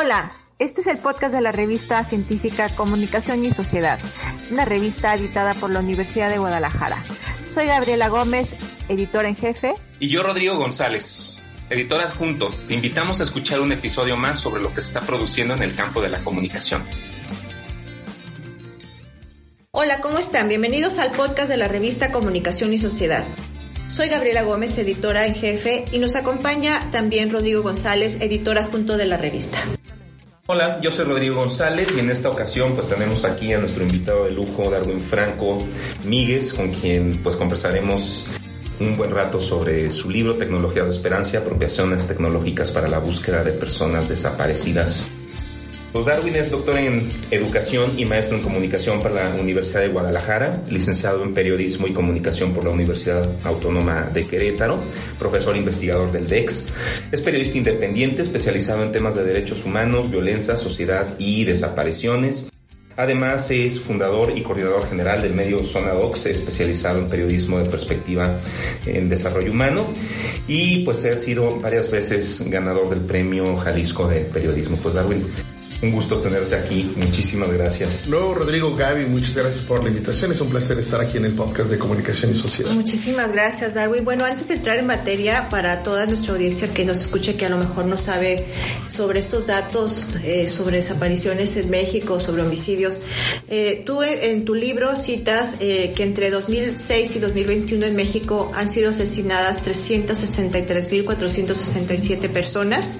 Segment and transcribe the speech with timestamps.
[0.00, 0.30] Hola,
[0.60, 3.98] este es el podcast de la revista científica Comunicación y Sociedad,
[4.48, 7.04] una revista editada por la Universidad de Guadalajara.
[7.52, 8.48] Soy Gabriela Gómez,
[8.88, 9.74] editora en jefe.
[9.98, 12.54] Y yo Rodrigo González, editor adjunto.
[12.68, 15.74] Te invitamos a escuchar un episodio más sobre lo que se está produciendo en el
[15.74, 16.84] campo de la comunicación.
[19.72, 20.46] Hola, ¿cómo están?
[20.48, 23.26] Bienvenidos al podcast de la revista Comunicación y Sociedad.
[23.88, 29.06] Soy Gabriela Gómez, editora en jefe, y nos acompaña también Rodrigo González, editor adjunto de
[29.06, 29.58] la revista.
[30.50, 34.24] Hola, yo soy Rodrigo González y en esta ocasión pues tenemos aquí a nuestro invitado
[34.24, 35.62] de lujo, Darwin Franco
[36.04, 38.26] Míguez, con quien pues conversaremos
[38.80, 43.52] un buen rato sobre su libro Tecnologías de Esperanza, apropiaciones tecnológicas para la búsqueda de
[43.52, 45.10] personas desaparecidas.
[45.92, 50.62] Pues Darwin es doctor en educación y maestro en comunicación por la Universidad de Guadalajara,
[50.70, 54.80] licenciado en periodismo y comunicación por la Universidad Autónoma de Querétaro,
[55.18, 56.68] profesor investigador del DEX.
[57.10, 62.50] Es periodista independiente especializado en temas de derechos humanos, violencia, sociedad y desapariciones.
[62.98, 68.40] Además es fundador y coordinador general del medio Zona Docs, especializado en periodismo de perspectiva
[68.84, 69.86] en desarrollo humano
[70.48, 74.78] y pues ha sido varias veces ganador del premio Jalisco de periodismo.
[74.82, 75.24] Pues Darwin,
[75.80, 76.92] un gusto tenerte aquí.
[76.96, 78.08] Muchísimas gracias.
[78.08, 80.32] No, Rodrigo, Gaby, muchas gracias por la invitación.
[80.32, 82.72] Es un placer estar aquí en el podcast de Comunicación y Sociedad.
[82.72, 84.04] Muchísimas gracias, Darwin.
[84.04, 87.48] Bueno, antes de entrar en materia, para toda nuestra audiencia que nos escuche, que a
[87.48, 88.46] lo mejor no sabe
[88.88, 92.98] sobre estos datos, eh, sobre desapariciones en México, sobre homicidios,
[93.48, 98.68] eh, tú en tu libro citas eh, que entre 2006 y 2021 en México han
[98.68, 102.98] sido asesinadas 363.467 personas.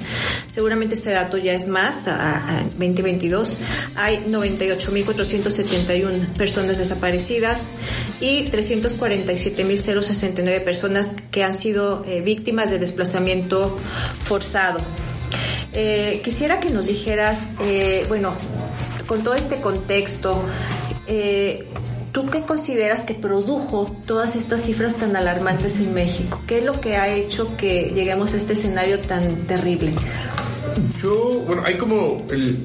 [0.49, 2.07] Seguramente este dato ya es más.
[2.07, 3.57] A, a 2022
[3.97, 7.73] hay 98.471 personas desaparecidas
[8.21, 13.79] y 347.069 personas que han sido eh, víctimas de desplazamiento
[14.25, 14.81] forzado.
[15.73, 18.33] Eh, quisiera que nos dijeras, eh, bueno,
[19.07, 20.43] con todo este contexto,
[21.07, 21.67] eh,
[22.13, 26.43] ¿tú qué consideras que produjo todas estas cifras tan alarmantes en México?
[26.47, 29.93] ¿Qué es lo que ha hecho que lleguemos a este escenario tan terrible?
[31.03, 32.59] Yo, bueno, hay como el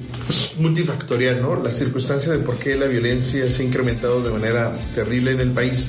[0.60, 1.62] multifactorial, ¿no?
[1.62, 5.52] La circunstancia de por qué la violencia se ha incrementado de manera terrible en el
[5.52, 5.86] país.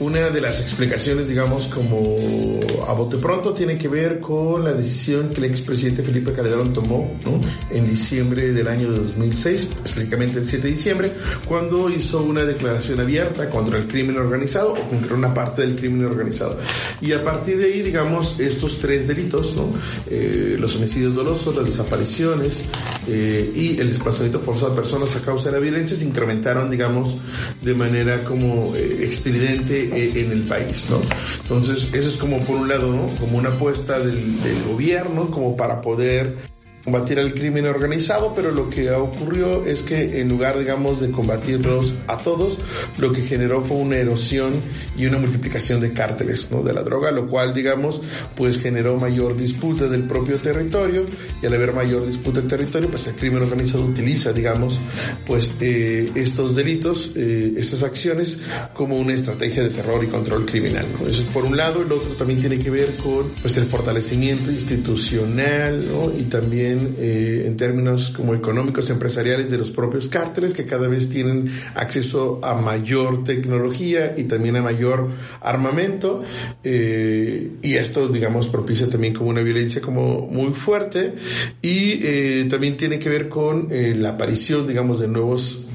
[0.00, 5.30] Una de las explicaciones, digamos, como a bote pronto, tiene que ver con la decisión
[5.30, 7.40] que el expresidente Felipe Calderón tomó, ¿no?
[7.70, 11.12] En diciembre del año de 2006, específicamente el 7 de diciembre,
[11.46, 16.04] cuando hizo una declaración abierta contra el crimen organizado o contra una parte del crimen
[16.06, 16.58] organizado.
[17.00, 19.72] Y a partir de ahí, digamos, estos tres delitos, ¿no?
[20.08, 22.60] Eh, los homicidios dolosos, las desapariciones
[23.06, 27.16] eh, y el desplazamiento forzado de personas a causa de la violencia se incrementaron, digamos,
[27.60, 31.00] de manera como eh, estridente eh, en el país, ¿no?
[31.42, 33.14] Entonces, eso es como por un lado, ¿no?
[33.20, 36.51] Como una apuesta del, del gobierno, como para poder
[36.84, 41.94] combatir el crimen organizado, pero lo que ocurrió es que en lugar, digamos, de combatirlos
[42.08, 42.58] a todos,
[42.98, 44.52] lo que generó fue una erosión
[44.96, 46.62] y una multiplicación de cárteles, ¿no?
[46.62, 48.00] De la droga, lo cual, digamos,
[48.34, 51.06] pues generó mayor disputa del propio territorio
[51.40, 54.80] y al haber mayor disputa del territorio, pues el crimen organizado utiliza, digamos,
[55.24, 58.38] pues eh, estos delitos, eh, estas acciones
[58.74, 61.06] como una estrategia de terror y control criminal, ¿no?
[61.06, 64.50] Eso es por un lado, el otro también tiene que ver con, pues, el fortalecimiento
[64.50, 66.12] institucional, ¿no?
[66.18, 71.08] Y también eh, en términos como económicos empresariales de los propios cárteles que cada vez
[71.08, 75.10] tienen acceso a mayor tecnología y también a mayor
[75.40, 76.22] armamento
[76.64, 81.14] eh, y esto digamos propicia también como una violencia como muy fuerte
[81.60, 85.66] y eh, también tiene que ver con la aparición digamos de nuevos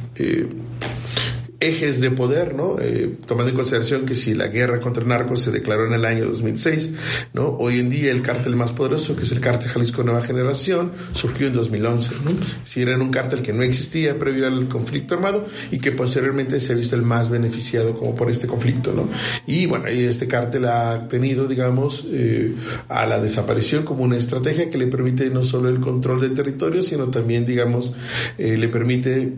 [1.59, 2.77] ejes de poder, ¿no?
[2.79, 6.05] Eh, tomando en consideración que si la guerra contra el narco se declaró en el
[6.05, 6.91] año 2006,
[7.33, 7.57] ¿no?
[7.59, 11.47] Hoy en día el cártel más poderoso, que es el cártel Jalisco Nueva Generación, surgió
[11.47, 12.31] en 2011, ¿no?
[12.63, 16.73] Si era un cártel que no existía previo al conflicto armado y que posteriormente se
[16.73, 19.09] ha visto el más beneficiado como por este conflicto, ¿no?
[19.47, 22.53] Y bueno, este cártel ha tenido, digamos, eh,
[22.87, 26.83] a la desaparición como una estrategia que le permite no solo el control del territorio,
[26.83, 27.93] sino también, digamos,
[28.37, 29.33] eh, le permite,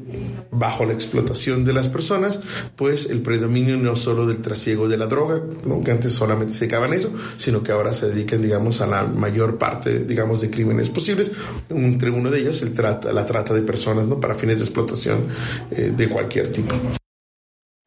[0.51, 2.39] bajo la explotación de las personas, personas,
[2.75, 5.83] pues el predominio no solo del trasiego de la droga, ¿no?
[5.83, 9.59] que antes solamente se dedicaban eso, sino que ahora se dedican, digamos, a la mayor
[9.59, 11.31] parte, digamos, de crímenes posibles,
[11.69, 14.19] entre uno de ellos el trata, la trata de personas, ¿no?
[14.19, 15.27] Para fines de explotación
[15.69, 16.98] eh, de cualquier tipo.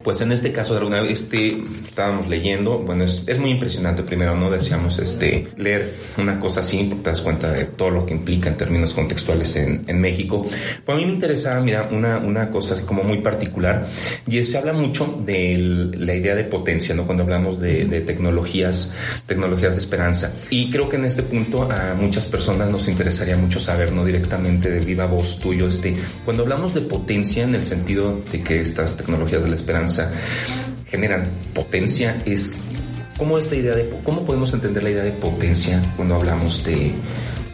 [0.03, 4.35] Pues en este caso, de alguna este, estábamos leyendo, bueno, es, es, muy impresionante primero,
[4.35, 4.49] ¿no?
[4.49, 8.49] Decíamos, este, leer una cosa así, porque te das cuenta de todo lo que implica
[8.49, 10.45] en términos contextuales en, en México.
[10.85, 13.87] Pues a mí me interesaba, mira, una, una cosa como muy particular,
[14.27, 17.05] y se habla mucho de la idea de potencia, ¿no?
[17.05, 18.93] Cuando hablamos de, de, tecnologías,
[19.25, 20.33] tecnologías de esperanza.
[20.49, 24.03] Y creo que en este punto a muchas personas nos interesaría mucho saber, ¿no?
[24.03, 25.95] Directamente de viva voz tuyo, este,
[26.25, 29.92] cuando hablamos de potencia en el sentido de que estas tecnologías de la esperanza
[30.87, 32.55] generan potencia es
[33.17, 36.93] cómo esta idea de cómo podemos entender la idea de potencia cuando hablamos de,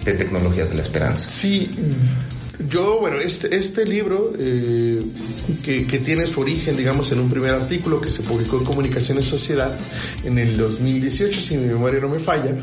[0.04, 1.72] de tecnologías de la esperanza sí
[2.68, 5.00] yo, bueno, este, este libro, eh,
[5.64, 9.18] que, que, tiene su origen, digamos, en un primer artículo que se publicó en Comunicación
[9.18, 9.78] y Sociedad
[10.26, 12.56] en el 2018, si mi memoria no me falla,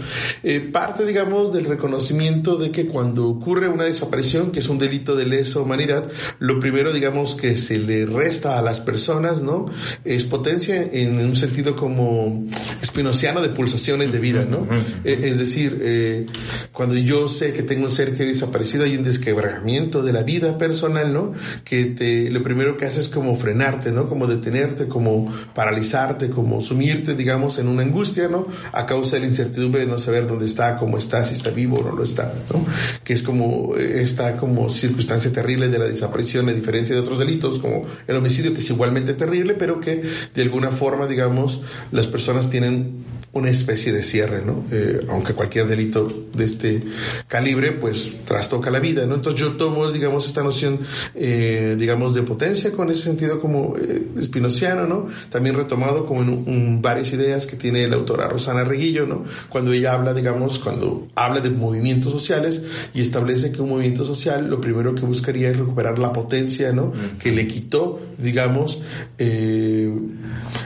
[0.42, 5.16] eh, parte, digamos, del reconocimiento de que cuando ocurre una desaparición, que es un delito
[5.16, 6.06] de lesa humanidad,
[6.40, 9.64] lo primero, digamos, que se le resta a las personas, ¿no?
[10.04, 12.44] Es potencia en un sentido como
[12.82, 14.66] espinociano de pulsaciones de vida, ¿no?
[15.04, 16.26] Eh, es decir, eh,
[16.72, 20.22] cuando yo sé que tengo un ser que ha desaparecido, hay un desquebrajamiento de la
[20.22, 21.32] vida personal, ¿no?
[21.64, 24.08] Que te, lo primero que hace es como frenarte, ¿no?
[24.08, 28.46] Como detenerte, como paralizarte, como sumirte, digamos, en una angustia, ¿no?
[28.72, 31.78] A causa de la incertidumbre de no saber dónde está, cómo está, si está vivo
[31.78, 32.64] o no lo está, ¿no?
[33.04, 37.58] Que es como esta como circunstancia terrible de la desaparición, a diferencia de otros delitos,
[37.58, 40.02] como el homicidio, que es igualmente terrible, pero que
[40.34, 41.62] de alguna forma, digamos,
[41.92, 43.04] las personas tienen
[43.36, 44.64] una especie de cierre, ¿no?
[44.70, 46.82] Eh, aunque cualquier delito de este
[47.28, 49.14] calibre, pues trastoca la vida, ¿no?
[49.14, 50.80] Entonces yo tomo, digamos, esta noción,
[51.14, 55.06] eh, digamos, de potencia con ese sentido como eh, espinociano, ¿no?
[55.30, 59.24] También retomado como en un, varias ideas que tiene la autora Rosana Reguillo, ¿no?
[59.50, 62.62] Cuando ella habla, digamos, cuando habla de movimientos sociales
[62.94, 66.92] y establece que un movimiento social lo primero que buscaría es recuperar la potencia, ¿no?
[67.18, 68.80] Que le quitó, digamos,
[69.18, 69.92] eh,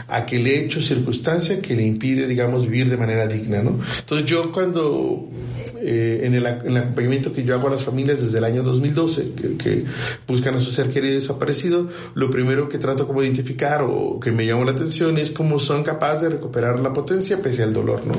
[0.08, 3.78] aquel hecho, circunstancia que le impide, digamos, vivir de manera digna, ¿no?
[3.98, 5.28] Entonces yo cuando
[5.82, 8.62] eh, en, el, en, el, acompañamiento que yo hago a las familias desde el año
[8.62, 9.84] 2012, que, que,
[10.26, 14.46] buscan a su ser querido desaparecido, lo primero que trato como identificar o que me
[14.46, 18.14] llama la atención es cómo son capaces de recuperar la potencia pese al dolor, ¿no?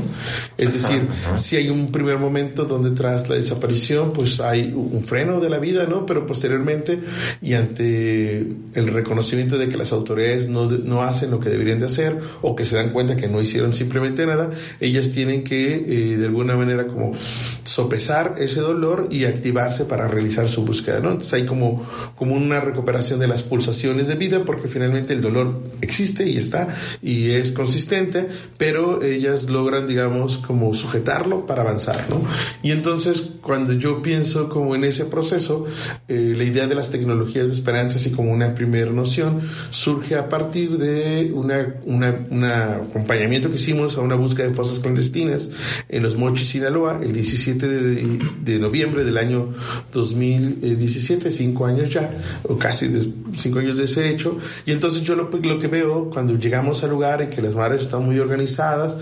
[0.58, 5.40] Es decir, si hay un primer momento donde tras la desaparición, pues hay un freno
[5.40, 6.06] de la vida, ¿no?
[6.06, 7.00] Pero posteriormente
[7.42, 8.40] y ante
[8.74, 12.56] el reconocimiento de que las autoridades no, no hacen lo que deberían de hacer o
[12.56, 16.56] que se dan cuenta que no hicieron simplemente nada, ellas tienen que eh, de alguna
[16.56, 17.14] manera como
[17.64, 21.12] sopesar ese dolor y activarse para realizar su búsqueda, ¿no?
[21.12, 25.62] Entonces hay como, como una recuperación de las pulsaciones de vida porque finalmente el dolor
[25.82, 28.28] existe y está y es consistente,
[28.58, 32.24] pero ellas logran, digamos, como sujetarlo para avanzar, ¿no?
[32.64, 35.66] Y entonces cuando yo pienso como en ese proceso,
[36.08, 40.30] eh, la idea de las tecnologías de esperanza, así como una primera noción, surge a
[40.30, 45.50] partir de una, una acompañamiento que hicimos a una búsqueda de fosas clandestinas
[45.90, 49.50] en los Mochis, Sinaloa, el 17 de, de, noviembre del año
[49.94, 52.12] 2017, cinco años ya,
[52.44, 52.90] o casi
[53.38, 54.38] cinco años de ese hecho.
[54.66, 57.82] Y entonces yo lo, lo que veo cuando llegamos al lugar en que las madres
[57.82, 58.96] están muy organizadas,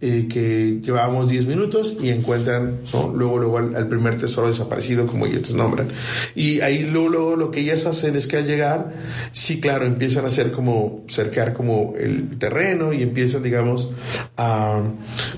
[0.00, 3.12] eh, que llevábamos 10 minutos y encuentran, ¿no?
[3.14, 5.88] luego, luego al, al, primer tesoro desaparecido, como ellos nombran.
[6.34, 8.92] Y ahí luego, luego lo que ellas hacen es que al llegar,
[9.32, 13.90] sí, claro, empiezan a hacer como, cercar como el terreno y empiezan, digamos,
[14.36, 14.82] a,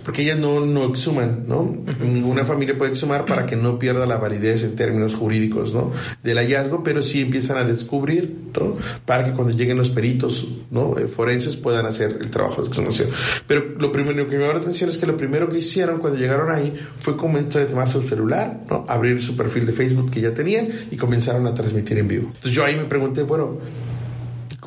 [0.04, 1.76] porque ellas no, no exhuman, ¿no?
[2.00, 5.92] Ninguna familia puede exhumar para que no pierda la validez en términos jurídicos, ¿no?
[6.22, 8.76] Del hallazgo, pero sí empiezan a descubrir, ¿no?
[9.06, 10.94] Para que cuando lleguen los peritos, ¿no?
[11.14, 13.10] forenses puedan hacer el trabajo de exhumación.
[13.46, 16.18] Pero lo primero que me llamó la atención es que lo primero que hicieron cuando
[16.18, 18.84] llegaron ahí fue comenzar a tomar su celular, ¿no?
[18.88, 22.26] Abrir su perfil de Facebook que ya tenían y comenzaron a transmitir en vivo.
[22.26, 23.58] Entonces yo ahí me pregunté, bueno,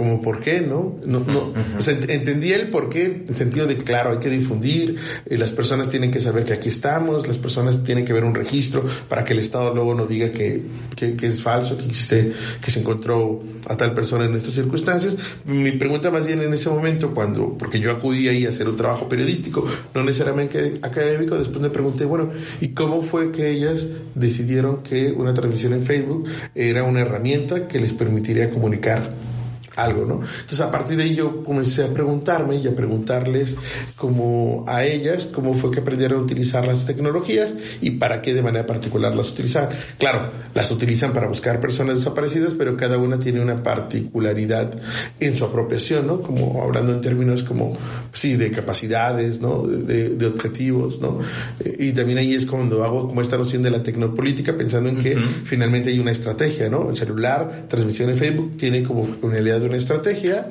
[0.01, 0.95] como por qué, ¿no?
[1.05, 4.17] no, no o sea, entendí el por qué, en el sentido de que, claro, hay
[4.17, 4.95] que difundir,
[5.27, 8.33] eh, las personas tienen que saber que aquí estamos, las personas tienen que ver un
[8.33, 10.63] registro para que el Estado luego no diga que,
[10.95, 12.33] que, que, es falso, que existe,
[12.65, 15.19] que se encontró a tal persona en estas circunstancias.
[15.45, 18.77] Mi pregunta más bien en ese momento, cuando, porque yo acudí ahí a hacer un
[18.77, 24.81] trabajo periodístico, no necesariamente académico, después me pregunté, bueno, ¿y cómo fue que ellas decidieron
[24.81, 29.30] que una transmisión en Facebook era una herramienta que les permitiría comunicar
[29.75, 30.15] algo, ¿no?
[30.15, 33.55] Entonces a partir de ahí yo comencé a preguntarme y a preguntarles
[33.95, 38.41] como a ellas cómo fue que aprendieron a utilizar las tecnologías y para qué de
[38.41, 39.69] manera particular las utilizan.
[39.97, 44.71] Claro, las utilizan para buscar personas desaparecidas, pero cada una tiene una particularidad
[45.19, 46.21] en su apropiación, ¿no?
[46.21, 47.77] Como hablando en términos como,
[48.13, 49.63] sí, de capacidades, ¿no?
[49.63, 51.19] De, de objetivos, ¿no?
[51.59, 54.97] Eh, y también ahí es cuando hago como esta noción de la tecnopolítica, pensando en
[54.97, 56.89] que finalmente hay una estrategia, ¿no?
[56.89, 60.49] El celular, transmisión en Facebook, tiene como finalidad de una estrategia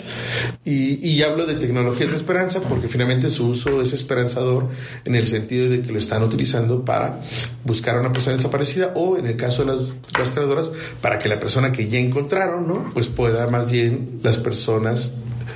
[0.64, 4.68] y, y hablo de tecnologías de esperanza porque finalmente su uso es esperanzador
[5.04, 7.20] en el sentido de que lo están utilizando para
[7.64, 11.40] buscar a una persona desaparecida o en el caso de las rastreadoras para que la
[11.40, 12.90] persona que ya encontraron, ¿no?
[12.92, 15.12] Pues pueda más bien las personas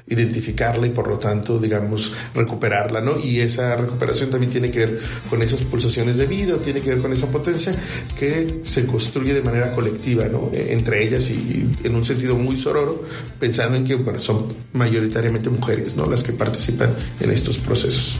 [0.06, 3.18] identificarla y por lo tanto, digamos, recuperarla, ¿no?
[3.18, 6.98] Y esa recuperación también tiene que ver con esas pulsaciones de vida, tiene que ver
[7.00, 7.74] con esa potencia
[8.18, 10.50] que se construye de manera colectiva, ¿no?
[10.52, 13.04] E, entre ellas y en un sentido muy sororo,
[13.40, 16.04] pensando en que, bueno, son mayoritariamente mujeres, ¿no?
[16.06, 18.18] Las que participan en estos procesos.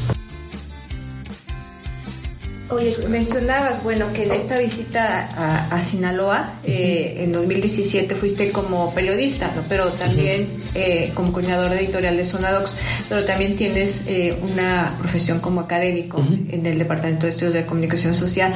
[2.71, 9.53] Oye, mencionabas, bueno, que en esta visita a, Sinaloa, eh, en 2017 fuiste como periodista,
[9.55, 9.63] ¿no?
[9.69, 12.75] pero también eh, como coordinador editorial de Sonadox,
[13.09, 18.15] pero también tienes eh, una profesión como académico en el Departamento de Estudios de Comunicación
[18.15, 18.55] Social.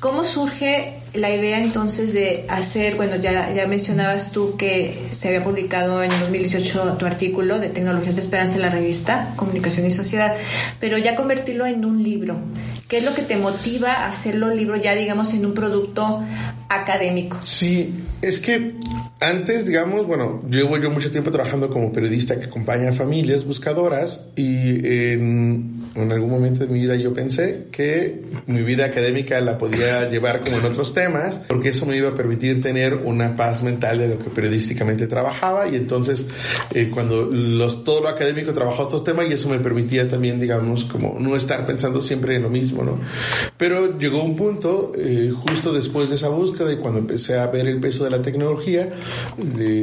[0.00, 5.44] ¿Cómo surge la idea entonces de hacer, bueno, ya, ya mencionabas tú que se había
[5.44, 10.34] publicado en 2018 tu artículo de Tecnologías de Esperanza en la revista Comunicación y Sociedad,
[10.80, 12.36] pero ya convertirlo en un libro?
[12.88, 16.22] ¿Qué es lo que te motiva a hacerlo libro ya, digamos, en un producto
[16.82, 17.38] académico?
[17.42, 18.74] Sí, es que
[19.20, 24.20] antes, digamos, bueno, llevo yo mucho tiempo trabajando como periodista que acompaña a familias buscadoras
[24.36, 30.10] y en, algún momento de mi vida yo pensé que mi vida académica la podía
[30.10, 33.98] llevar como en otros temas, porque eso me iba a permitir tener una paz mental
[33.98, 36.26] de lo que periodísticamente trabajaba y entonces
[36.72, 40.84] eh, cuando los, todo lo académico trabajaba otros temas y eso me permitía también, digamos,
[40.84, 42.98] como no estar pensando siempre en lo mismo, ¿no?
[43.56, 47.66] Pero llegó un punto, eh, justo después de esa búsqueda y cuando empecé a ver
[47.66, 48.90] el peso de la tecnología,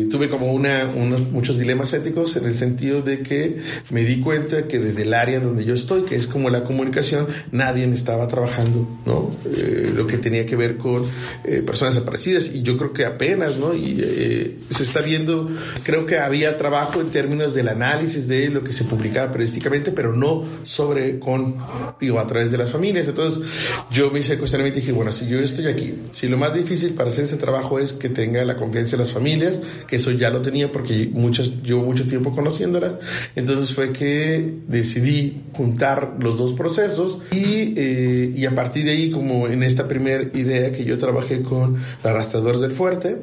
[0.10, 3.58] tuve como una, unos, muchos dilemas éticos en el sentido de que
[3.90, 7.28] me di cuenta que desde el área donde yo estoy, que es como la comunicación,
[7.52, 9.32] nadie me estaba trabajando, ¿no?
[9.46, 11.04] Eh, lo que tenía que ver con
[11.44, 13.74] eh, personas desaparecidas y yo creo que apenas, ¿no?
[13.74, 15.50] Y eh, se está viendo,
[15.84, 20.14] creo que había trabajo en términos del análisis de lo que se publicaba periodísticamente, pero
[20.14, 21.58] no sobre con,
[22.00, 23.08] digo, a través de las familias.
[23.08, 23.44] Entonces
[23.92, 26.71] yo me hice cuestionamiento y dije, bueno, si yo estoy aquí, si lo más difícil
[26.96, 30.30] para hacer ese trabajo es que tenga la confianza de las familias, que eso ya
[30.30, 32.96] lo tenía porque muchas, llevo mucho tiempo conociéndolas,
[33.36, 39.12] entonces fue que decidí juntar los dos procesos y, eh, y a partir de ahí,
[39.12, 43.18] como en esta primera idea que yo trabajé con los arrastradores del fuerte,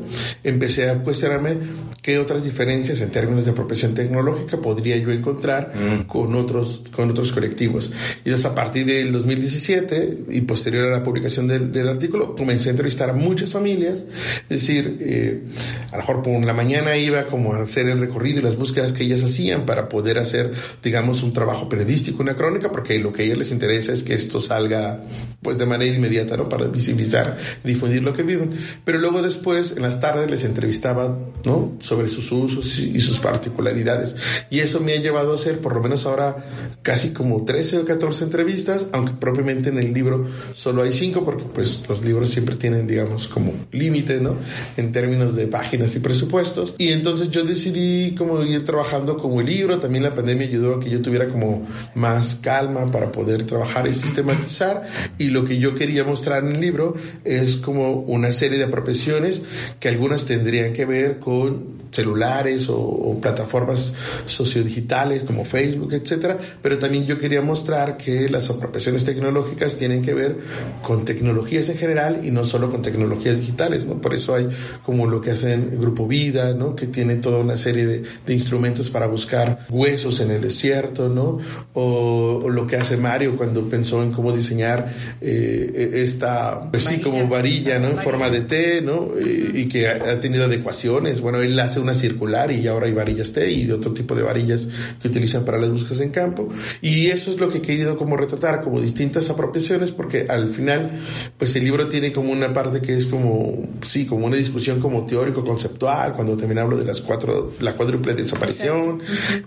[0.45, 1.57] empecé a cuestionarme
[2.03, 6.05] qué otras diferencias en términos de apropiación tecnológica podría yo encontrar mm.
[6.05, 7.93] con otros con otros colectivos.
[8.25, 12.69] Y entonces a partir del 2017 y posterior a la publicación del, del artículo comencé
[12.69, 14.05] a entrevistar a muchas familias,
[14.43, 15.43] es decir, eh,
[15.91, 18.93] a lo mejor por la mañana iba como a hacer el recorrido y las búsquedas
[18.93, 23.23] que ellas hacían para poder hacer, digamos, un trabajo periodístico, una crónica, porque lo que
[23.23, 25.03] a ellas les interesa es que esto salga
[25.43, 26.49] pues de manera inmediata, ¿no?
[26.49, 28.51] Para visibilizar, difundir lo que viven.
[28.85, 31.77] Pero luego después, en las tardes, les entrevistaba, ¿no?
[31.81, 34.17] Sobre sus usos y sus particularidades.
[34.51, 36.45] Y eso me ha llevado a hacer, por lo menos ahora,
[36.83, 41.45] casi como 13 o 14 entrevistas, aunque propiamente en el libro solo hay 5, porque
[41.45, 44.37] pues los libros siempre tienen, digamos, como límite, ¿no?
[44.77, 46.75] En términos de páginas y presupuestos.
[46.79, 49.81] Y entonces yo decidí como ir trabajando como el libro.
[49.81, 53.95] También la pandemia ayudó a que yo tuviera como más calma para poder trabajar y
[53.95, 54.87] sistematizar.
[55.19, 56.95] Y lo que yo quería mostrar en el libro
[57.25, 59.43] es como una serie de apropiaciones
[59.81, 63.93] que algunas tendrían que ver con celulares o, plataformas
[64.27, 70.15] sociodigitales como Facebook, etcétera, pero también yo quería mostrar que las apropiaciones tecnológicas tienen que
[70.15, 70.37] ver
[70.83, 74.01] con tecnologías en general y no solo con tecnologías digitales, ¿no?
[74.01, 74.49] Por eso hay
[74.85, 76.75] como lo que hacen Grupo Vida, ¿no?
[76.75, 81.39] Que tiene toda una serie de, de instrumentos para buscar huesos en el desierto, ¿no?
[81.75, 86.99] O, o, lo que hace Mario cuando pensó en cómo diseñar eh, esta, pues sí,
[87.01, 87.89] como varilla, ¿no?
[87.89, 89.09] En forma de T, ¿no?
[89.21, 91.21] Y, y que ha, ha tenido adecuaciones.
[91.21, 94.69] Bueno, él hace una circular y ahora hay varillas T y otro tipo de varillas
[95.01, 96.49] que utilizan para las búsquedas en campo.
[96.81, 100.91] Y eso es lo que he querido como retratar, como distintas apropiaciones, porque al final,
[101.37, 105.07] pues el libro tiene como una parte que es como, sí, como una discusión como
[105.07, 109.01] teórico-conceptual, cuando también hablo de las cuatro, la cuádruple desaparición,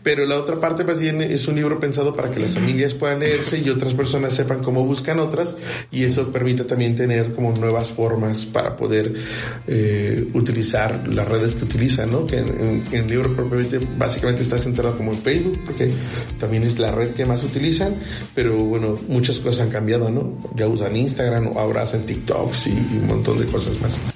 [0.04, 3.20] pero la otra parte más bien es un libro pensado para que las familias puedan
[3.20, 5.56] leerse y otras personas sepan cómo buscan otras
[5.92, 9.14] y eso permite también tener como nuevas formas para poder
[9.68, 12.26] eh, utilizar las redes que utilizan, ¿no?
[12.26, 15.94] Que en, el libro propiamente básicamente está centrado como en Facebook, porque
[16.40, 17.96] también es la red que más utilizan,
[18.36, 20.50] pero bueno, muchas cosas han cambiado, ¿no?
[20.56, 24.11] Ya usan Instagram o ahora hacen TikToks y, y un montón de cosas más.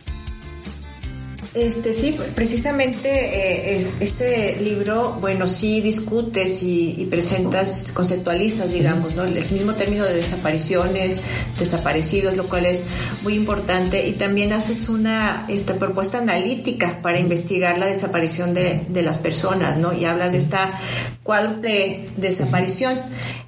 [1.56, 9.24] Este sí, precisamente eh, este libro, bueno, sí discutes y, presentas, conceptualizas, digamos, ¿no?
[9.24, 11.18] El mismo término de desapariciones,
[11.58, 12.84] desaparecidos, lo cual es
[13.24, 19.02] muy importante, y también haces una esta propuesta analítica para investigar la desaparición de, de
[19.02, 19.94] las personas, ¿no?
[19.94, 20.78] Y hablas de esta
[21.26, 23.00] cuádruple desaparición.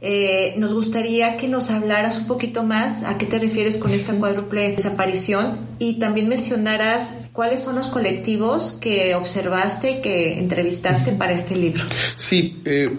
[0.01, 4.13] Eh, nos gustaría que nos hablaras un poquito más a qué te refieres con esta
[4.13, 11.33] cuádruple desaparición y también mencionaras cuáles son los colectivos que observaste y que entrevistaste para
[11.33, 11.83] este libro.
[12.15, 12.89] Sí, eh,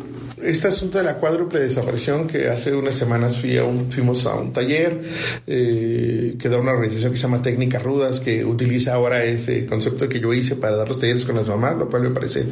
[0.42, 4.34] este asunto de la cuádruple desaparición que hace unas semanas fui a un, fuimos a
[4.34, 5.00] un taller
[5.46, 10.08] eh, que da una organización que se llama Técnicas Rudas que utiliza ahora ese concepto
[10.08, 12.44] que yo hice para dar los talleres con las mamás, lo cual me parece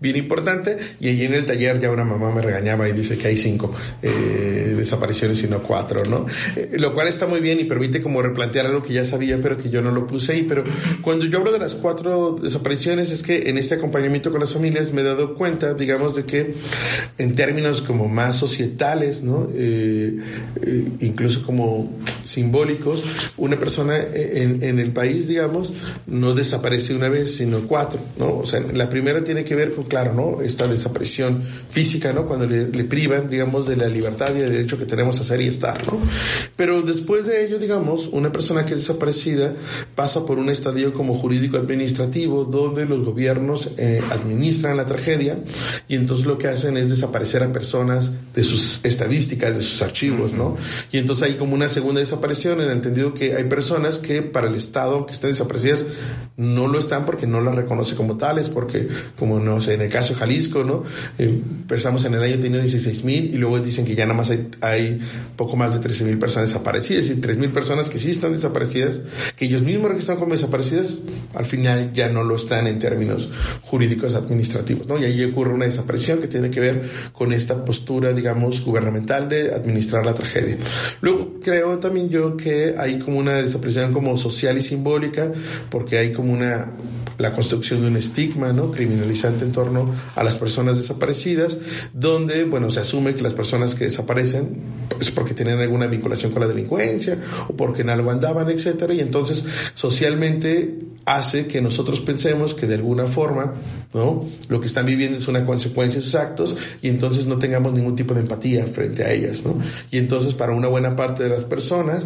[0.00, 3.28] bien importante y allí en el taller ya una mamá me regañaba y dice que
[3.28, 3.72] hay cinco
[4.02, 6.26] eh, desapariciones y no cuatro, ¿no?
[6.56, 9.58] Eh, lo cual está muy bien y permite como replantear algo que ya sabía pero
[9.58, 10.64] que yo no lo puse ahí, pero
[11.02, 14.92] cuando yo hablo de las cuatro desapariciones es que en este acompañamiento con las familias
[14.92, 16.54] me he dado cuenta, digamos, de que
[17.18, 19.48] en términos como más societales, ¿no?
[19.54, 20.18] Eh,
[20.62, 21.92] eh, incluso como
[22.24, 23.02] simbólicos,
[23.36, 25.72] una persona en, en, el país, digamos,
[26.06, 28.38] no desaparece una vez, sino cuatro, ¿no?
[28.38, 30.42] O sea, la primera tiene que ver con, claro, ¿no?
[30.42, 32.26] Esta desaparición física, ¿no?
[32.26, 35.40] Cuando le, le privan, digamos, de la libertad y del derecho que tenemos a ser
[35.40, 35.98] y estar, ¿no?
[36.56, 39.54] Pero después de ello, digamos, una persona que es desaparecida
[39.94, 45.38] pasa por un estadio como jurídico administrativo donde los gobiernos eh, administran la tragedia
[45.88, 50.32] y entonces lo que hacen es desaparecer a personas de sus estadísticas, de sus archivos,
[50.32, 50.56] ¿no?
[50.92, 54.48] Y entonces hay como una segunda desaparición en el entendido que hay personas que para
[54.48, 55.84] el Estado que están desaparecidas
[56.36, 58.88] no lo están porque no las reconoce como tales, porque
[59.18, 60.82] como no sé, en el caso de Jalisco, ¿no?
[61.18, 64.48] Empezamos en el año teniendo 16 mil y luego dicen que ya nada más hay,
[64.60, 65.00] hay
[65.36, 69.00] poco más de 13 mil personas desaparecidas y 3 mil personas que sí están desaparecidas,
[69.36, 70.98] que ellos mismos registran como desaparecidas,
[71.34, 73.30] al final ya no lo están en términos
[73.62, 74.98] jurídicos administrativos, ¿no?
[74.98, 76.82] Y ahí ocurre una desaparición que tiene que ver
[77.14, 80.56] con esta postura, digamos, gubernamental de administrar la tragedia.
[81.00, 85.32] Luego creo también yo que hay como una desaparición como social y simbólica,
[85.70, 86.72] porque hay como una
[87.18, 88.70] la construcción de un estigma ¿no?
[88.70, 91.58] criminalizante en torno a las personas desaparecidas,
[91.92, 94.56] donde bueno se asume que las personas que desaparecen
[95.00, 99.00] es porque tienen alguna vinculación con la delincuencia o porque en algo andaban, etcétera, y
[99.00, 103.54] entonces socialmente hace que nosotros pensemos que de alguna forma
[103.92, 104.24] ¿no?
[104.48, 107.96] lo que están viviendo es una consecuencia de sus actos y entonces no tengamos ningún
[107.96, 109.58] tipo de empatía frente a ellas, ¿no?
[109.90, 112.04] Y entonces para una buena parte de las personas,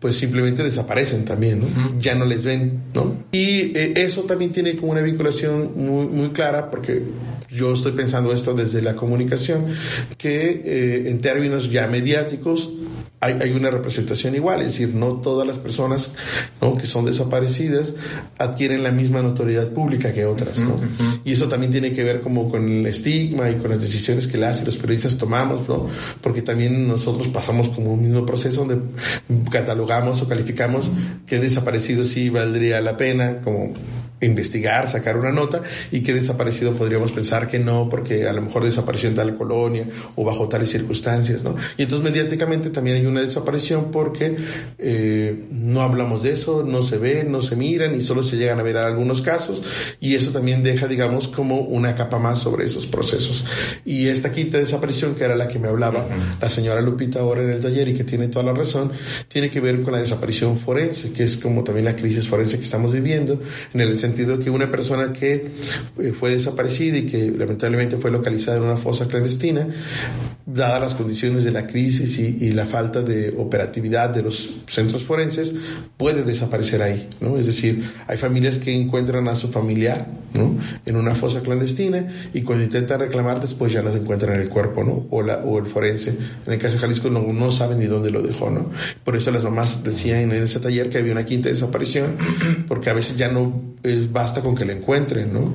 [0.00, 1.98] pues simplemente desaparecen también, ¿no?
[2.00, 3.24] Ya no les ven, ¿no?
[3.32, 7.02] Y eh, eso también tiene como una vinculación muy, muy clara, porque
[7.50, 9.66] yo estoy pensando esto desde la comunicación,
[10.16, 12.70] que eh, en términos ya mediáticos,
[13.20, 16.12] hay, hay, una representación igual, es decir, no todas las personas
[16.60, 16.76] ¿no?
[16.76, 17.94] que son desaparecidas
[18.38, 20.78] adquieren la misma notoriedad pública que otras, ¿no?
[21.24, 24.38] Y eso también tiene que ver como con el estigma y con las decisiones que
[24.38, 25.88] las y los periodistas tomamos, ¿no?
[26.20, 28.80] Porque también nosotros pasamos como un mismo proceso donde
[29.50, 30.88] catalogamos o calificamos
[31.26, 33.74] que desaparecido sí valdría la pena, como
[34.20, 38.64] investigar, sacar una nota y que desaparecido podríamos pensar que no, porque a lo mejor
[38.64, 41.56] desapareció en tal colonia o bajo tales circunstancias, ¿no?
[41.76, 44.36] Y entonces mediáticamente también hay una desaparición porque
[44.78, 48.58] eh, no hablamos de eso, no se ve, no se miran y solo se llegan
[48.58, 49.62] a ver algunos casos
[50.00, 53.44] y eso también deja, digamos, como una capa más sobre esos procesos.
[53.84, 56.06] Y esta quinta desaparición, que era la que me hablaba
[56.40, 58.92] la señora Lupita ahora en el taller y que tiene toda la razón,
[59.28, 62.64] tiene que ver con la desaparición forense, que es como también la crisis forense que
[62.64, 63.40] estamos viviendo,
[63.72, 65.50] en el sentido que una persona que
[65.98, 69.68] eh, fue desaparecida y que lamentablemente fue localizada en una fosa clandestina,
[70.46, 75.52] dadas las condiciones de la crisis y, la falta de operatividad de los centros forenses,
[75.96, 77.38] puede desaparecer ahí, ¿no?
[77.38, 80.56] Es decir, hay familias que encuentran a su familiar, ¿no?
[80.86, 84.82] En una fosa clandestina y cuando intentan reclamar después ya no se encuentran el cuerpo,
[84.82, 85.06] ¿no?
[85.10, 86.16] O, la, o el forense.
[86.46, 88.70] En el caso de Jalisco no, no saben ni dónde lo dejó, ¿no?
[89.04, 92.16] Por eso las mamás decían en ese taller que había una quinta desaparición,
[92.66, 93.68] porque a veces ya no
[93.98, 95.52] pues basta con que lo encuentren, ¿no?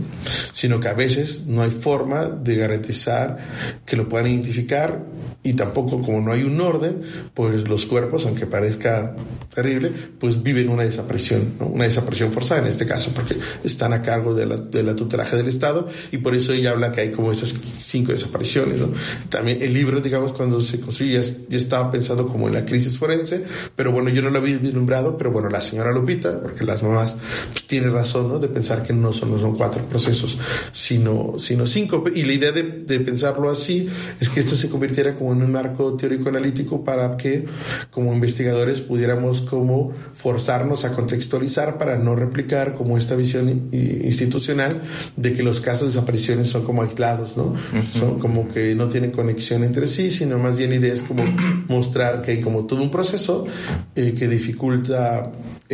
[0.51, 3.37] Sino que a veces no hay forma de garantizar
[3.85, 5.01] que lo puedan identificar
[5.43, 7.01] y tampoco como no hay un orden,
[7.33, 9.15] pues los cuerpos, aunque parezca
[9.53, 11.67] terrible, pues viven una desaparición, ¿no?
[11.67, 15.35] una desaparición forzada en este caso, porque están a cargo de la, de la tutelaje
[15.35, 18.79] del Estado y por eso ella habla que hay como esas cinco desapariciones.
[18.79, 18.89] ¿no?
[19.29, 23.43] También el libro, digamos, cuando se construye ya, estaba pensado como en la crisis forense,
[23.75, 27.17] pero bueno, yo no lo había vislumbrado, pero bueno, la señora Lupita, porque las mamás
[27.51, 28.32] pues, tiene razón ¿no?
[28.39, 30.37] De pensar que no son, no son cuatro procesos,
[30.71, 32.03] sino, sino cinco.
[32.13, 35.51] Y la idea de, de pensarlo así es que esto se convirtiera como en un
[35.51, 37.45] marco teórico analítico para que
[37.91, 44.81] como investigadores pudiéramos como forzarnos a contextualizar para no replicar como esta visión institucional
[45.15, 47.53] de que los casos de desapariciones son como aislados, ¿no?
[47.97, 51.23] Son como que no tienen conexión entre sí, sino más bien la idea es como
[51.67, 53.45] mostrar que hay como todo un proceso
[53.95, 55.31] eh, que dificulta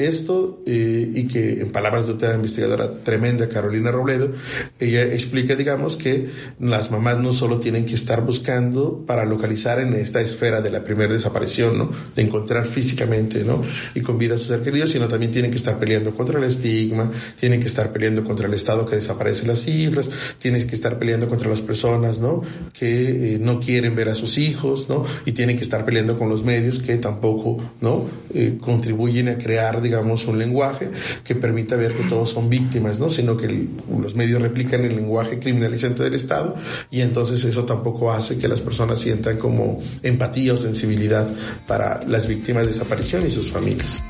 [0.08, 4.32] esto eh, y que en palabras de otra investigadora tremenda, Carolina Robledo,
[4.80, 9.94] ella explica, digamos, que las mamás no solo tienen que estar buscando para localizar en
[9.94, 11.92] esta esfera de la primera desaparición, ¿no?
[12.16, 13.62] De encontrar físicamente, ¿no?
[13.96, 17.12] Y con vida a sus ser sino también tienen que estar peleando contra el estigma,
[17.40, 21.28] tienen que estar peleando contra el Estado que desaparece las cifras, tienen que estar peleando
[21.28, 22.42] contra las personas, ¿no?
[22.74, 25.06] Que eh, no quieren ver a sus hijos, ¿no?
[25.26, 28.06] Y tienen que estar peleando con los medios que tampoco, ¿no?
[28.34, 30.92] Eh, contribuyen a crear, digamos, un lenguaje
[31.24, 33.10] que permita ver que todos son víctimas, ¿no?
[33.10, 33.68] Sino que
[34.00, 36.56] los medios replican el lenguaje criminalizante del Estado
[36.92, 41.28] y entonces eso tampoco hace que las personas sientan como empatía o sensibilidad
[41.68, 44.02] para las víctimas de desaparición y sus familias.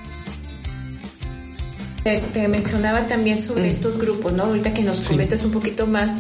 [2.03, 3.75] Te, mencionaba también sobre mm.
[3.75, 4.43] estos grupos, ¿no?
[4.43, 6.13] Ahorita que nos comentes un poquito más,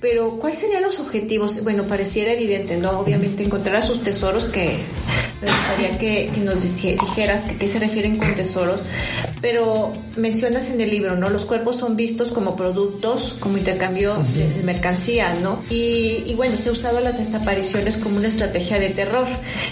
[0.00, 1.64] pero ¿cuáles serían los objetivos?
[1.64, 3.00] Bueno, pareciera evidente, ¿no?
[3.00, 4.76] Obviamente encontrar a sus tesoros, que
[5.40, 8.80] me gustaría que, nos dijeras que qué se refieren con tesoros,
[9.40, 11.30] pero mencionas en el libro, ¿no?
[11.30, 15.62] Los cuerpos son vistos como productos, como intercambio de, mercancía, ¿no?
[15.70, 19.26] Y, y, bueno, se ha usado las desapariciones como una estrategia de terror.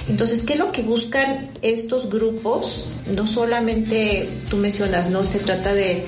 [0.09, 2.87] Entonces, ¿qué es lo que buscan estos grupos?
[3.14, 5.25] No solamente tú mencionas, ¿no?
[5.25, 6.07] Se trata de,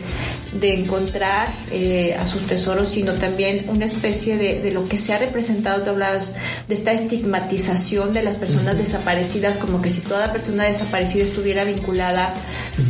[0.63, 5.83] encontrar eh, a sus tesoros, sino también una especie de, lo que se ha representado,
[5.83, 6.35] te hablabas
[6.69, 12.35] de esta estigmatización de las personas desaparecidas, como que si toda persona desaparecida estuviera vinculada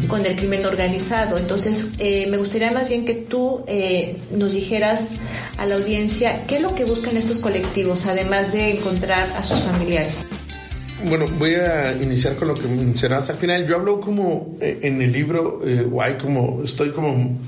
[0.09, 1.39] con el crimen organizado.
[1.39, 5.19] Entonces, eh, me gustaría más bien que tú eh, nos dijeras
[5.57, 9.61] a la audiencia qué es lo que buscan estos colectivos, además de encontrar a sus
[9.61, 10.27] familiares.
[11.05, 13.67] Bueno, voy a iniciar con lo que mencionabas al final.
[13.67, 15.85] Yo hablo como eh, en el libro, eh,
[16.17, 17.39] como, estoy como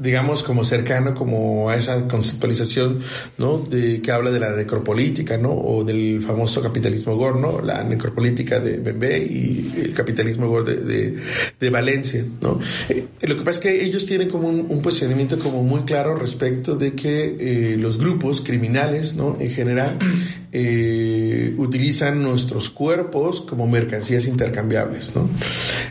[0.00, 3.00] digamos, como cercano como a esa conceptualización,
[3.36, 3.58] ¿no?
[3.58, 5.52] De, que habla de la necropolítica, ¿no?
[5.52, 7.60] O del famoso capitalismo gore, ¿no?
[7.60, 11.16] La necropolítica de Bembe y el capitalismo gore de,
[11.58, 12.58] de, Valencia, ¿no?
[12.88, 16.74] Eh, lo que pasa es que ellos tienen como un, posicionamiento como muy claro respecto
[16.74, 19.36] de que eh, los grupos criminales, ¿no?
[19.38, 19.98] En general,
[20.52, 25.28] eh, utilizan nuestros cuerpos como mercancías intercambiables, ¿no?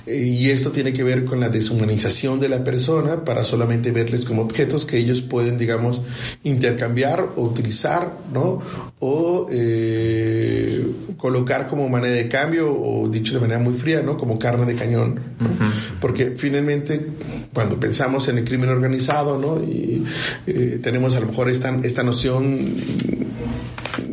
[0.07, 4.41] y esto tiene que ver con la deshumanización de la persona para solamente verles como
[4.41, 6.01] objetos que ellos pueden, digamos,
[6.43, 8.61] intercambiar o utilizar, ¿no?
[8.99, 10.85] O eh,
[11.17, 14.17] colocar como moneda de cambio o dicho de manera muy fría, ¿no?
[14.17, 15.19] Como carne de cañón.
[15.99, 17.07] Porque finalmente,
[17.53, 19.61] cuando pensamos en el crimen organizado, ¿no?
[19.63, 20.05] Y
[20.47, 22.73] eh, tenemos a lo mejor esta, esta noción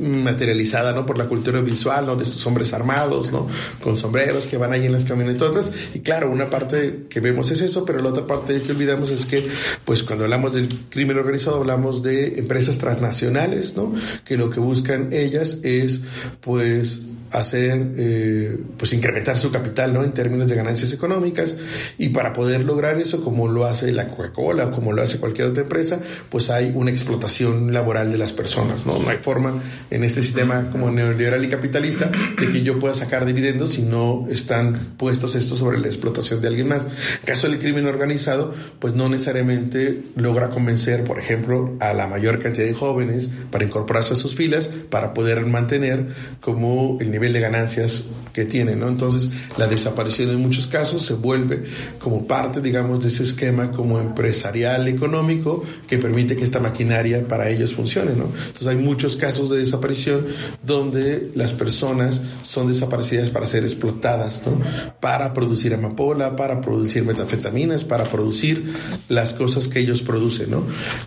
[0.06, 1.04] materializada, ¿no?
[1.04, 2.16] Por la cultura visual, ¿no?
[2.16, 3.46] De estos hombres armados, ¿no?
[3.82, 5.70] Con sombreros que van ahí en las camionetotas.
[5.94, 9.26] Y claro, una parte que vemos es eso, pero la otra parte que olvidamos es
[9.26, 9.46] que,
[9.84, 13.92] pues cuando hablamos del crimen organizado, hablamos de empresas transnacionales, ¿no?
[14.24, 16.00] Que lo que buscan ellas es,
[16.40, 20.04] pues, hacer, eh, pues incrementar su capital, ¿no?
[20.04, 21.56] En términos de ganancias económicas.
[21.98, 25.48] Y para poder lograr eso, como lo hace la Coca-Cola o como lo hace cualquier
[25.48, 28.98] otra empresa, pues hay una explotación laboral de las personas, ¿no?
[28.98, 32.10] No hay forma en este sistema como neoliberal y capitalista
[32.40, 36.48] de que yo pueda sacar dividendos si no están puestos estos sobre la explotación de
[36.48, 36.82] alguien más.
[36.82, 42.38] En caso del crimen organizado, pues no necesariamente logra convencer, por ejemplo, a la mayor
[42.38, 46.06] cantidad de jóvenes para incorporarse a sus filas para poder mantener
[46.40, 48.04] como el nivel de ganancias
[48.36, 48.88] que tienen, ¿no?
[48.88, 51.64] Entonces, la desaparición en muchos casos se vuelve
[51.98, 57.48] como parte, digamos, de ese esquema como empresarial económico que permite que esta maquinaria para
[57.48, 58.24] ellos funcione, ¿no?
[58.26, 60.26] Entonces, hay muchos casos de desaparición
[60.62, 64.60] donde las personas son desaparecidas para ser explotadas, ¿no?
[65.00, 68.74] Para producir amapola, para producir metanfetaminas, para producir
[69.08, 70.64] las cosas que ellos producen, ¿no?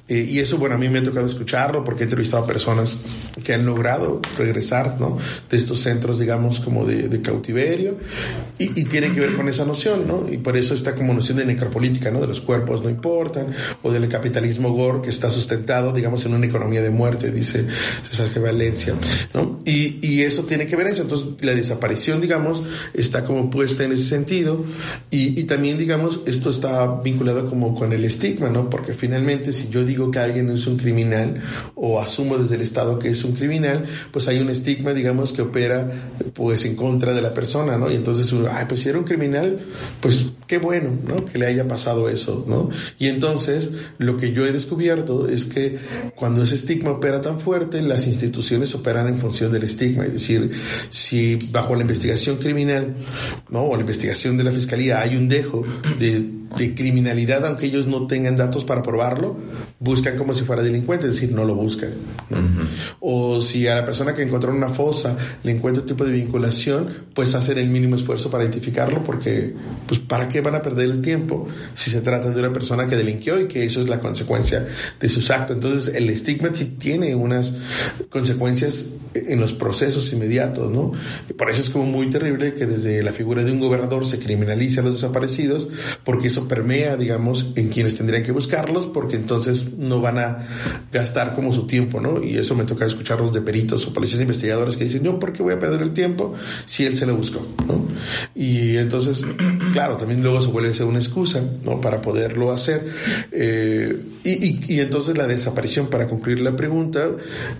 [0.08, 2.98] Eh, y eso, bueno, a mí me ha tocado escucharlo porque he entrevistado a personas
[3.44, 5.20] que han logrado regresar, ¿no?
[5.48, 7.98] De estos centros centros, digamos, como de, cautiverio,
[8.58, 10.26] y, tiene que ver con esa noción, ¿no?
[10.32, 12.22] Y por eso está como noción de necropolítica, ¿no?
[12.22, 13.48] De los cuerpos no importan,
[13.84, 17.66] o del capitalismo gore que está sustentado, digamos, en una economía de muerte, dice
[18.10, 18.42] César G.
[18.42, 18.94] Valencia,
[19.34, 19.60] ¿no?
[19.66, 23.92] Y, y eso tiene que ver eso, entonces la desaparición, digamos, está como puesta en
[23.92, 24.64] ese sentido,
[25.12, 28.70] y, y también, digamos, esto está vinculado como con el estigma, ¿no?
[28.70, 31.42] Porque finalmente, si yo digo que alguien es un criminal,
[31.76, 35.42] o asumo desde el Estado que es un criminal, pues hay un estigma, digamos, que
[35.42, 35.89] opera
[36.34, 37.92] pues en contra de la persona, ¿no?
[37.92, 39.60] Y entonces ay, pues si era un criminal,
[40.00, 41.26] pues qué bueno, ¿no?
[41.26, 42.70] Que le haya pasado eso, ¿no?
[42.98, 45.78] Y entonces lo que yo he descubierto es que
[46.16, 50.52] cuando ese estigma opera tan fuerte, las instituciones operan en función del estigma, es decir,
[50.90, 52.96] si bajo la investigación criminal,
[53.50, 53.64] ¿no?
[53.64, 55.64] O la investigación de la fiscalía hay un dejo
[56.00, 59.38] de de criminalidad, aunque ellos no tengan datos para probarlo,
[59.80, 61.92] buscan como si fuera delincuente, es decir, no lo buscan.
[63.00, 66.88] O si a la persona que encontró una fosa le encuentra un tipo de vinculación,
[67.14, 69.54] pues hacen el mínimo esfuerzo para identificarlo, porque,
[69.88, 72.96] pues, ¿para qué van a perder el tiempo si se trata de una persona que
[72.96, 74.68] delinquió y que eso es la consecuencia
[75.00, 75.56] de sus actos?
[75.56, 77.54] Entonces, el estigma sí tiene unas
[78.10, 80.92] consecuencias en los procesos inmediatos, ¿no?
[81.30, 84.20] Y por eso es como muy terrible que desde la figura de un gobernador se
[84.20, 85.68] criminalice a los desaparecidos,
[86.04, 90.48] porque eso permea, digamos, en quienes tendrían que buscarlos, porque entonces no van a
[90.92, 92.24] gastar como su tiempo, ¿no?
[92.24, 95.42] Y eso me toca escucharlos de peritos o policías investigadores que dicen, no, ¿por qué
[95.42, 96.34] voy a perder el tiempo
[96.66, 97.86] si él se lo buscó, ¿no?
[98.36, 99.26] Y entonces,
[99.74, 101.82] claro, también luego se vuelve a ser una excusa, ¿no?
[101.82, 102.86] Para poderlo hacer.
[103.32, 107.08] Eh, y, y, entonces la desaparición, para concluir la pregunta,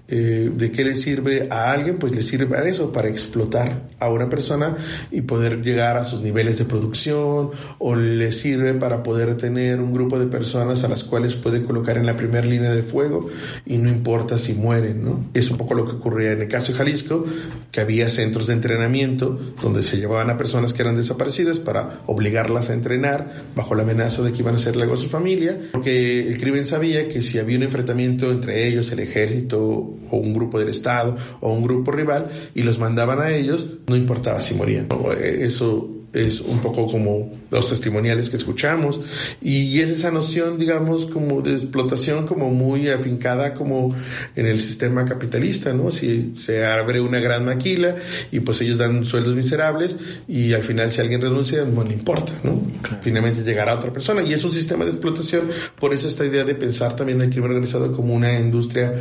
[0.08, 1.98] eh, ¿de qué le sirve a alguien?
[1.98, 4.76] Pues le sirve para eso, para explotar a una persona
[5.12, 9.94] y poder llegar a sus niveles de producción o le sirve para poder tener un
[9.94, 13.30] grupo de personas a las cuales puede colocar en la primera línea de fuego
[13.66, 15.30] y no importa si mueren, ¿no?
[15.34, 17.26] Es un poco lo que ocurría en el caso de Jalisco,
[17.72, 22.70] que había centros de entrenamiento donde se llevaban a personas que eran desaparecidas para obligarlas
[22.70, 26.28] a entrenar bajo la amenaza de que iban a ser luego a su familia, porque
[26.28, 30.60] el crimen sabía que si había un enfrentamiento entre ellos, el ejército o un grupo
[30.60, 34.88] del Estado o un grupo rival, y los mandaban a ellos, no importaba si morían.
[35.20, 39.00] Eso es un poco como los testimoniales que escuchamos.
[39.42, 43.96] Y es esa noción digamos como de explotación como muy afincada como
[44.36, 47.96] en el sistema capitalista no si se abre una gran maquila
[48.32, 49.96] y pues ellos dan sueldos miserables
[50.28, 52.62] y al final si alguien renuncia no le importa no
[53.02, 54.22] finalmente llegará otra persona.
[54.22, 55.50] Y es un sistema de explotación.
[55.80, 58.94] Por eso esta idea de pensar también el crimen organizado como una industria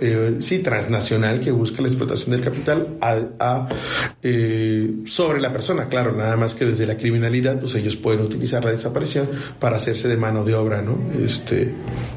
[0.00, 3.68] eh, sí transnacional que busca la explotación del capital a,
[4.22, 8.64] eh, sobre la persona claro nada más que desde la criminalidad, pues ellos pueden utilizar
[8.64, 10.98] la desaparición para hacerse de mano de obra, ¿no?
[11.24, 11.72] Este,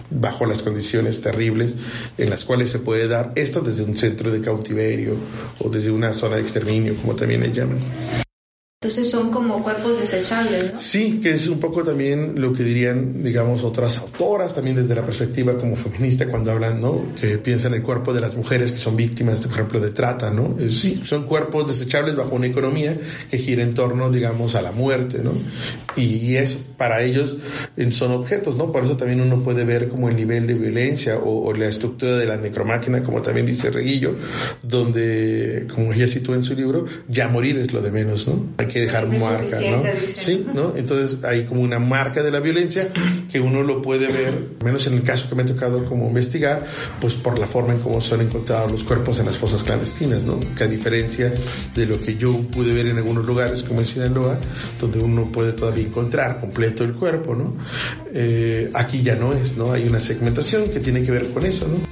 [0.10, 1.76] bajo las condiciones terribles
[2.18, 5.16] en las cuales se puede dar esto desde un centro de cautiverio
[5.60, 7.80] o desde una zona de exterminio, como también le llaman.
[8.84, 10.80] Entonces son como cuerpos desechables, ¿no?
[10.80, 15.06] Sí, que es un poco también lo que dirían, digamos, otras autoras, también desde la
[15.06, 17.00] perspectiva como feminista, cuando hablan, ¿no?
[17.22, 20.58] Que piensan el cuerpo de las mujeres que son víctimas, por ejemplo, de trata, ¿no?
[20.72, 21.00] sí.
[21.06, 25.34] Son cuerpos desechables bajo una economía que gira en torno, digamos, a la muerte, ¿no?
[25.96, 27.38] Y, eso, para ellos
[27.92, 28.72] son objetos, ¿no?
[28.72, 32.26] Por eso también uno puede ver como el nivel de violencia o, la estructura de
[32.26, 34.16] la necromáquina, como también dice Reguillo,
[34.64, 38.44] donde, como ella sitúa en su libro, ya morir es lo de menos, ¿no?
[38.72, 39.84] Que dejar marca, ¿no?
[40.16, 40.74] Sí, ¿no?
[40.76, 42.90] Entonces hay como una marca de la violencia
[43.30, 46.66] que uno lo puede ver, menos en el caso que me ha tocado como investigar,
[47.00, 50.40] pues por la forma en cómo son encontrados los cuerpos en las fosas clandestinas, ¿no?
[50.56, 51.34] Que a diferencia
[51.76, 54.40] de lo que yo pude ver en algunos lugares como en Sinaloa,
[54.80, 57.56] donde uno puede todavía encontrar completo el cuerpo, ¿no?
[58.14, 59.74] Eh, aquí ya no es, ¿no?
[59.74, 61.91] Hay una segmentación que tiene que ver con eso, ¿no?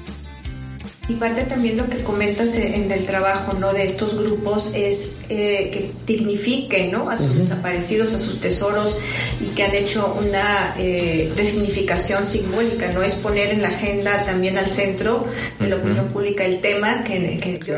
[1.09, 3.73] Y parte también lo que comentas en el trabajo ¿no?
[3.73, 7.09] de estos grupos es eh, que dignifiquen ¿no?
[7.09, 8.95] a sus desaparecidos, a sus tesoros
[9.41, 13.01] y que han hecho una eh, resignificación simbólica, ¿no?
[13.01, 15.25] Es poner en la agenda también al centro
[15.59, 17.73] de la opinión pública el tema, que, yo,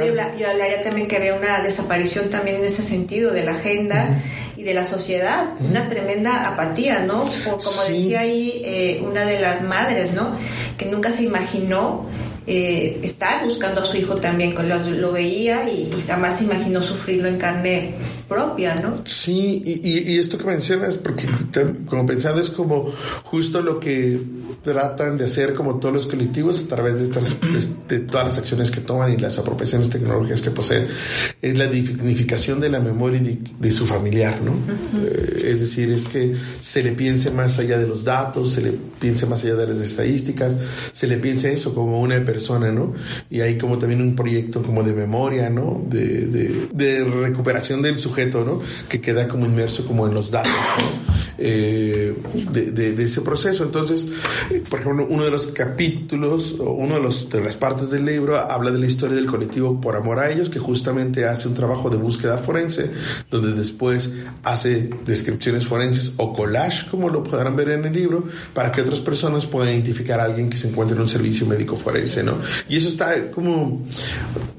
[0.49, 4.21] hablaría también que había una desaparición también en ese sentido de la agenda.
[4.57, 7.27] y de la sociedad, una tremenda apatía, ¿no?
[7.45, 10.35] como decía ahí eh, una de las madres, ¿no?
[10.77, 12.05] Que nunca se imaginó
[12.53, 17.37] eh, estar buscando a su hijo también, lo, lo veía y, jamás imaginó sufrirlo en
[17.37, 17.93] carne
[18.31, 19.01] propia, ¿no?
[19.05, 21.27] Sí, y, esto que mencionas, porque
[21.85, 22.89] como pensado es como
[23.23, 24.21] justo lo que
[24.63, 27.35] tratan de hacer como todos los colectivos a través de, estas,
[27.89, 30.87] de todas las acciones que toman y las apropiaciones tecnológicas que poseen,
[31.41, 34.53] es la dignificación de la memoria de, su familiar, ¿no?
[35.03, 38.71] Eh, es decir, es que se le piense más allá de los datos, se le
[38.71, 40.55] piense más allá de las estadísticas,
[40.93, 42.93] se le piense eso como una persona, ¿no?
[43.29, 45.83] Y hay como también un proyecto como de memoria, ¿no?
[45.89, 48.20] De, de, de recuperación del sujeto
[48.89, 50.51] que queda como inmerso como en los datos,
[51.37, 52.15] eh,
[52.51, 53.63] de, ese proceso.
[53.63, 54.05] Entonces,
[54.69, 58.69] por ejemplo, uno de los capítulos o uno de, de las partes del libro habla
[58.69, 61.97] de la historia del colectivo Por Amor a Ellos, que justamente hace un trabajo de
[61.97, 62.91] búsqueda forense,
[63.29, 64.11] donde después
[64.43, 68.99] hace descripciones forenses o collage, como lo podrán ver en el libro, para que otras
[68.99, 72.37] personas puedan identificar a alguien que se encuentre en un servicio médico forense, ¿no?
[72.69, 73.81] Y eso está como,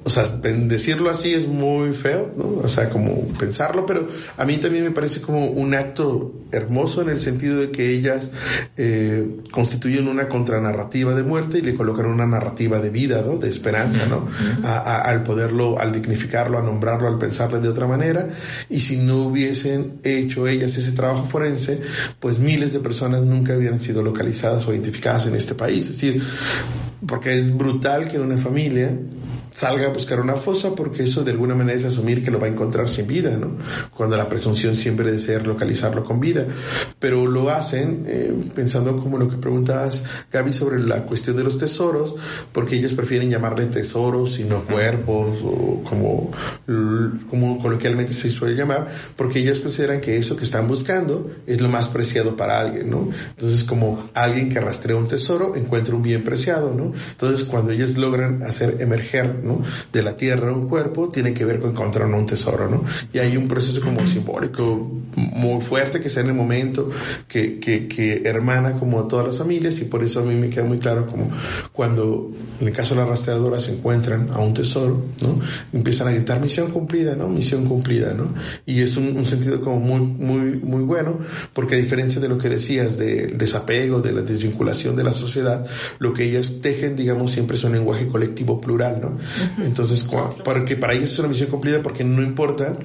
[0.04, 2.60] o sea, decirlo así es muy feo, ¿no?
[2.64, 7.10] O sea, como pensarlo, pero a mí también me parece como un acto hermoso en
[7.10, 8.30] el sentido de que ellas
[8.76, 13.36] eh, constituyen una contranarrativa de muerte y le colocan una narrativa de vida, ¿no?
[13.36, 14.26] De esperanza, ¿no?
[14.64, 18.28] al poderlo, al dignificarlo, a nombrarlo, al pensarlo de otra manera.
[18.68, 21.80] Y si no hubiesen hecho ellas ese trabajo forense,
[22.18, 25.86] pues miles de personas nunca hubieran sido localizadas o identificadas en este país.
[25.86, 26.22] Es decir,
[27.06, 28.96] porque es brutal que una familia
[29.52, 32.46] salga a buscar una fosa porque eso de alguna manera es asumir que lo va
[32.46, 33.52] a encontrar sin vida, ¿no?
[33.90, 36.46] Cuando la presunción siempre es ser localizarlo con vida.
[36.98, 41.58] Pero lo hacen eh, pensando como lo que preguntabas, Gaby, sobre la cuestión de los
[41.58, 42.14] tesoros,
[42.52, 46.30] porque ellos prefieren llamarle tesoros y no cuerpos, o como,
[47.28, 51.68] como coloquialmente se suele llamar, porque ellos consideran que eso que están buscando es lo
[51.68, 53.10] más preciado para alguien, ¿no?
[53.30, 56.92] Entonces, como alguien que rastrea un tesoro encuentra un bien preciado, ¿no?
[57.10, 59.41] Entonces, cuando ellos logran hacer emerger
[59.92, 62.85] de la tierra un cuerpo, tiene que ver con encontrar un tesoro, ¿no?
[63.12, 66.90] Y hay un proceso como simbólico muy fuerte que sea en el momento
[67.28, 70.48] que, que, que hermana como a todas las familias y por eso a mí me
[70.48, 71.31] queda muy claro como
[71.72, 75.40] cuando en el caso de las rastreadoras se encuentran a un tesoro, ¿no?
[75.72, 77.28] Empiezan a gritar misión cumplida, ¿no?
[77.28, 78.33] Misión cumplida, ¿no?
[78.66, 81.18] Y es un, un sentido como muy, muy, muy bueno
[81.52, 85.66] porque a diferencia de lo que decías del desapego, de la desvinculación de la sociedad,
[85.98, 89.18] lo que ellas tejen, digamos, siempre es un lenguaje colectivo plural, ¿no?
[89.62, 90.05] Entonces,
[90.45, 92.77] porque para ella es una misión cumplida porque no importa